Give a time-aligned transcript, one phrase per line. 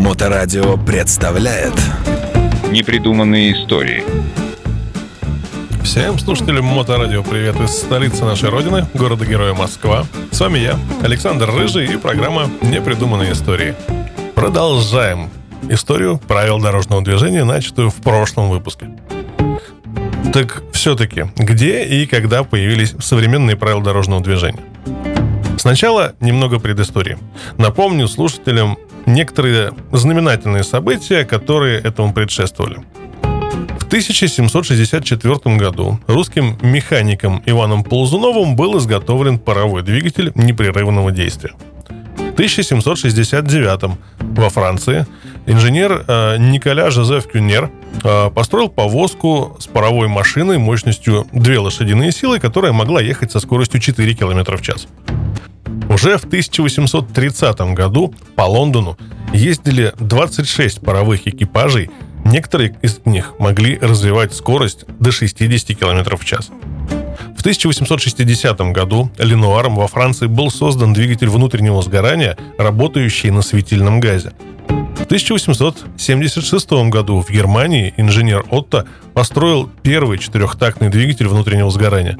[0.00, 1.74] Моторадио представляет
[2.70, 4.02] Непридуманные истории
[5.84, 10.06] Всем слушателям Моторадио привет из столицы нашей родины, города-героя Москва.
[10.30, 13.74] С вами я, Александр Рыжий и программа «Непридуманные истории».
[14.34, 15.28] Продолжаем
[15.68, 18.88] историю правил дорожного движения, начатую в прошлом выпуске.
[20.32, 24.64] Так все-таки, где и когда появились современные правила дорожного движения?
[25.58, 27.18] Сначала немного предыстории.
[27.58, 32.84] Напомню слушателям некоторые знаменательные события, которые этому предшествовали.
[33.78, 41.52] В 1764 году русским механиком Иваном Ползуновым был изготовлен паровой двигатель непрерывного действия.
[42.16, 45.06] В 1769 во Франции
[45.46, 47.70] инженер э, Николя Жозеф Кюнер
[48.04, 53.80] э, построил повозку с паровой машиной мощностью 2 лошадиные силы, которая могла ехать со скоростью
[53.80, 54.86] 4 км в час.
[55.90, 58.96] Уже в 1830 году по Лондону
[59.34, 61.90] ездили 26 паровых экипажей,
[62.24, 66.50] некоторые из них могли развивать скорость до 60 км в час.
[67.36, 74.32] В 1860 году Ленуаром во Франции был создан двигатель внутреннего сгорания, работающий на светильном газе.
[74.68, 82.16] В 1876 году в Германии инженер Отто построил первый четырехтактный двигатель внутреннего сгорания.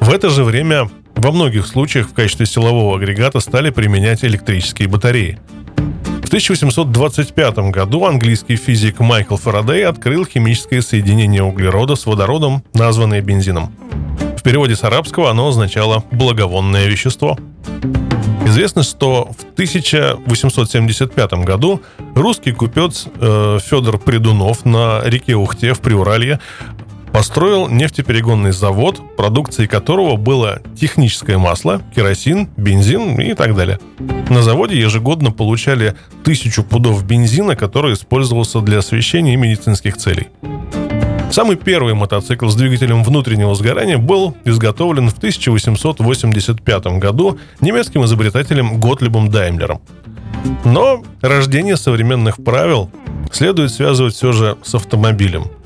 [0.00, 0.90] В это же время
[1.24, 5.38] во многих случаях в качестве силового агрегата стали применять электрические батареи.
[6.22, 13.74] В 1825 году английский физик Майкл Фарадей открыл химическое соединение углерода с водородом, названное бензином.
[14.36, 17.38] В переводе с арабского оно означало «благовонное вещество».
[18.46, 21.80] Известно, что в 1875 году
[22.14, 26.38] русский купец э, Федор Придунов на реке Ухте в Приуралье
[27.14, 33.78] построил нефтеперегонный завод, продукцией которого было техническое масло, керосин, бензин и так далее.
[34.28, 40.26] На заводе ежегодно получали тысячу пудов бензина, который использовался для освещения и медицинских целей.
[41.30, 49.30] Самый первый мотоцикл с двигателем внутреннего сгорания был изготовлен в 1885 году немецким изобретателем Готлибом
[49.30, 49.80] Даймлером.
[50.64, 52.90] Но рождение современных правил
[53.30, 55.44] следует связывать все же с автомобилем–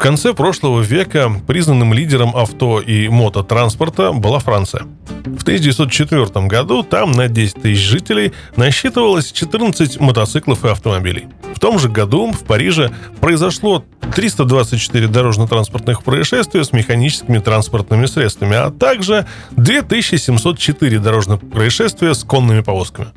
[0.00, 4.86] в конце прошлого века признанным лидером авто и мототранспорта была Франция.
[5.26, 11.26] В 1904 году там на 10 тысяч жителей насчитывалось 14 мотоциклов и автомобилей.
[11.54, 12.90] В том же году в Париже
[13.20, 13.84] произошло
[14.14, 23.08] 324 дорожно-транспортных происшествия с механическими транспортными средствами, а также 2704 дорожных происшествия с конными повозками.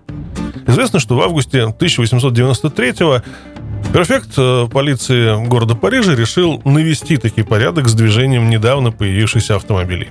[0.68, 3.22] Известно, что в августе 1893
[3.92, 10.10] Префект э, полиции города Парижа решил навести таки порядок с движением недавно появившихся автомобилей.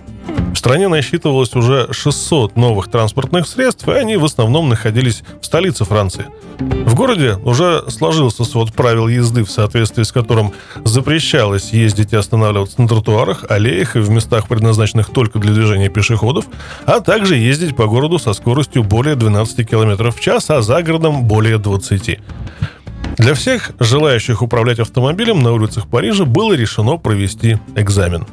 [0.55, 5.85] В стране насчитывалось уже 600 новых транспортных средств, и они в основном находились в столице
[5.85, 6.27] Франции.
[6.59, 10.53] В городе уже сложился свод правил езды, в соответствии с которым
[10.85, 16.45] запрещалось ездить и останавливаться на тротуарах, аллеях и в местах, предназначенных только для движения пешеходов,
[16.85, 21.25] а также ездить по городу со скоростью более 12 км в час, а за городом
[21.25, 22.21] более 20.
[23.23, 28.27] Для всех желающих управлять автомобилем на улицах Парижа было решено провести экзамен.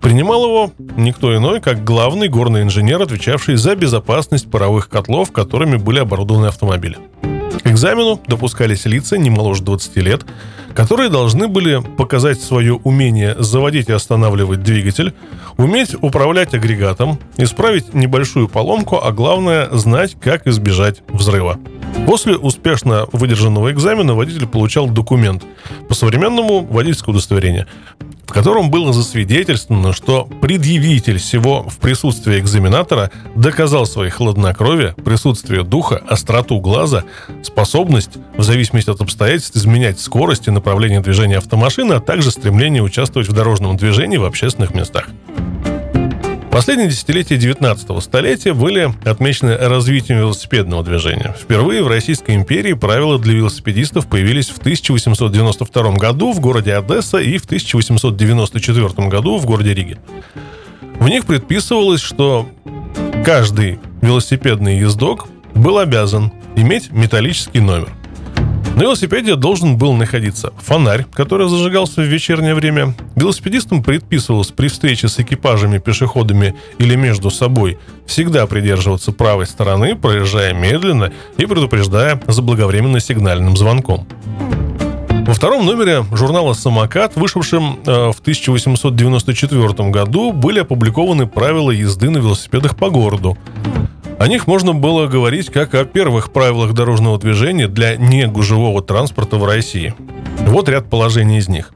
[0.00, 5.98] Принимал его никто иной, как главный горный инженер, отвечавший за безопасность паровых котлов, которыми были
[5.98, 6.96] оборудованы автомобили.
[7.62, 10.24] К экзамену допускались лица не моложе 20 лет,
[10.74, 15.12] которые должны были показать свое умение заводить и останавливать двигатель,
[15.58, 21.58] уметь управлять агрегатом, исправить небольшую поломку, а главное знать, как избежать взрыва.
[22.06, 25.44] После успешно выдержанного экзамена водитель получал документ,
[25.88, 27.66] по-современному водительское удостоверение,
[28.30, 36.00] в котором было засвидетельствовано, что предъявитель всего в присутствии экзаменатора доказал свои хладнокровие, присутствие духа,
[36.08, 37.02] остроту глаза,
[37.42, 43.28] способность, в зависимости от обстоятельств, изменять скорость и направление движения автомашины, а также стремление участвовать
[43.28, 45.08] в дорожном движении в общественных местах.
[46.60, 51.34] Последние десятилетия 19 столетия были отмечены развитием велосипедного движения.
[51.40, 57.38] Впервые в Российской империи правила для велосипедистов появились в 1892 году в городе Одесса и
[57.38, 59.96] в 1894 году в городе Риге.
[60.98, 62.46] В них предписывалось, что
[63.24, 67.88] каждый велосипедный ездок был обязан иметь металлический номер.
[68.80, 72.94] На велосипеде должен был находиться фонарь, который зажигался в вечернее время.
[73.14, 80.54] Велосипедистам предписывалось при встрече с экипажами, пешеходами или между собой всегда придерживаться правой стороны, проезжая
[80.54, 84.08] медленно и предупреждая заблаговременно сигнальным звонком.
[85.26, 92.16] Во втором номере журнала «Самокат», вышедшем э, в 1894 году, были опубликованы правила езды на
[92.16, 93.36] велосипедах по городу.
[94.20, 99.46] О них можно было говорить как о первых правилах дорожного движения для негужевого транспорта в
[99.46, 99.94] России.
[100.40, 101.72] Вот ряд положений из них.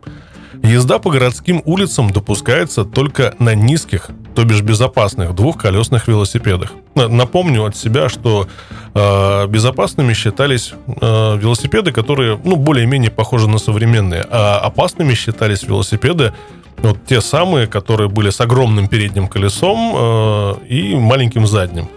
[0.63, 6.73] Езда по городским улицам допускается только на низких, то бишь безопасных двухколесных велосипедах.
[6.95, 8.47] Напомню от себя, что
[8.93, 16.35] э, безопасными считались э, велосипеды, которые, ну, более-менее похожи на современные, а опасными считались велосипеды,
[16.77, 21.89] вот те самые, которые были с огромным передним колесом э, и маленьким задним.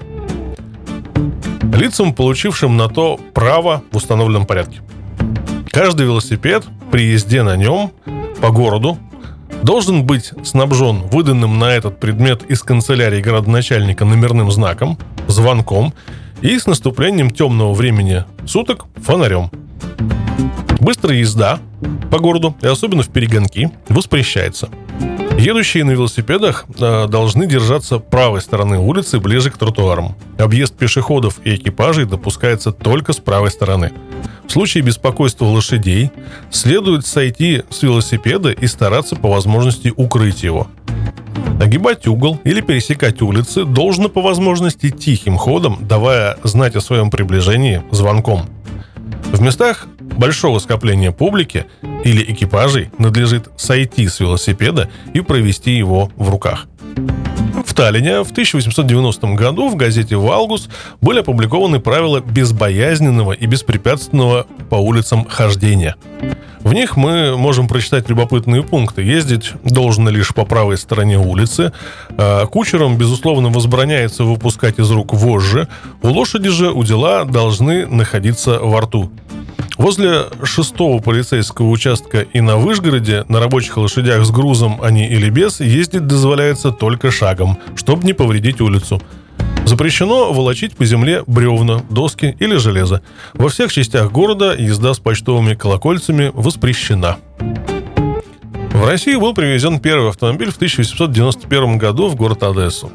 [1.77, 4.81] Лицам, получившим на то право в установленном порядке.
[5.69, 7.91] Каждый велосипед при езде на нем
[8.41, 8.97] по городу
[9.61, 14.97] должен быть снабжен выданным на этот предмет из канцелярии городоначальника номерным знаком,
[15.27, 15.93] звонком
[16.41, 19.51] и с наступлением темного времени суток фонарем.
[20.79, 21.59] Быстрая езда
[22.09, 24.69] по городу, и особенно в перегонки, воспрещается.
[25.37, 30.15] Едущие на велосипедах э, должны держаться правой стороны улицы ближе к тротуарам.
[30.39, 33.91] Объезд пешеходов и экипажей допускается только с правой стороны.
[34.47, 36.09] В случае беспокойства лошадей
[36.49, 40.67] следует сойти с велосипеда и стараться по возможности укрыть его.
[41.61, 47.83] Огибать угол или пересекать улицы должно по возможности тихим ходом, давая знать о своем приближении
[47.91, 48.47] звонком.
[49.31, 51.65] В местах большого скопления публики
[52.07, 56.67] или экипажей надлежит сойти с велосипеда и провести его в руках.
[57.65, 60.69] В Таллине в 1890 году в газете «Валгус»
[61.01, 65.95] были опубликованы правила безбоязненного и беспрепятственного по улицам хождения.
[66.61, 69.01] В них мы можем прочитать любопытные пункты.
[69.01, 71.71] Ездить должно лишь по правой стороне улицы.
[72.17, 75.67] А кучерам, безусловно, возбраняется выпускать из рук вожжи.
[76.01, 79.11] У лошади же удила должны находиться во рту.
[79.77, 85.59] Возле шестого полицейского участка и на Вышгороде на рабочих лошадях с грузом, они или без,
[85.59, 89.01] ездить дозволяется только шагом, чтобы не повредить улицу.
[89.65, 93.01] Запрещено волочить по земле бревна, доски или железо.
[93.33, 97.17] Во всех частях города езда с почтовыми колокольцами воспрещена.
[98.71, 102.91] В Россию был привезен первый автомобиль в 1891 году в город Одессу.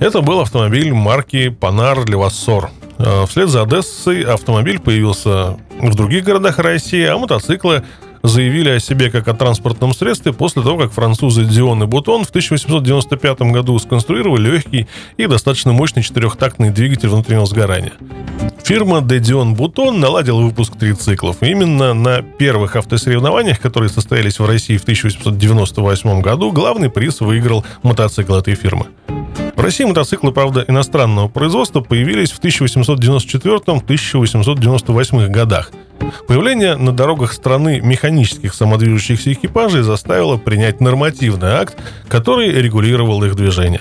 [0.00, 2.70] Это был автомобиль марки Панар Левассор.
[2.98, 7.82] Э, вслед за Одессой автомобиль появился в других городах России, а мотоциклы
[8.22, 12.30] заявили о себе как о транспортном средстве после того, как французы Дион и Бутон в
[12.30, 17.92] 1895 году сконструировали легкий и достаточно мощный четырехтактный двигатель внутреннего сгорания.
[18.64, 21.36] Фирма De Dion Button наладила выпуск трициклов.
[21.40, 28.34] Именно на первых автосоревнованиях, которые состоялись в России в 1898 году, главный приз выиграл мотоцикл
[28.34, 28.86] этой фирмы.
[29.56, 35.72] В России мотоциклы, правда, иностранного производства появились в 1894-1898 годах.
[36.28, 43.80] Появление на дорогах страны механических самодвижущихся экипажей заставило принять нормативный акт, который регулировал их движение.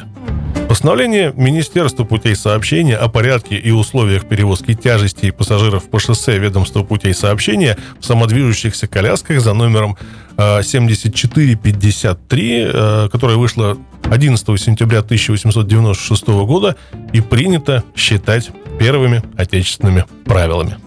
[0.70, 7.14] Постановление Министерства путей сообщения о порядке и условиях перевозки тяжестей пассажиров по шоссе ведомства путей
[7.14, 9.96] сообщения в самодвижущихся колясках за номером
[10.38, 16.76] 7453, э, э, которое вышло 11 сентября 1896 года
[17.14, 20.78] и принято считать первыми отечественными правилами.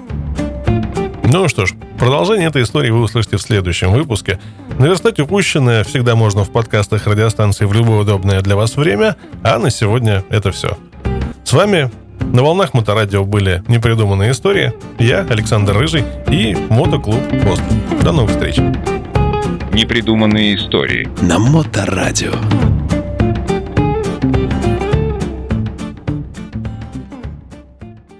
[1.25, 4.39] Ну что ж, продолжение этой истории вы услышите в следующем выпуске.
[4.79, 9.71] Наверстать упущенное всегда можно в подкастах радиостанции в любое удобное для вас время, а на
[9.71, 10.79] сегодня это все.
[11.45, 11.91] С вами
[12.21, 14.73] на волнах Моторадио были непридуманные истории.
[14.99, 17.62] Я, Александр Рыжий и Мотоклуб Пост.
[18.02, 18.57] До новых встреч.
[19.78, 21.08] Непридуманные истории.
[21.23, 22.32] На Моторадио.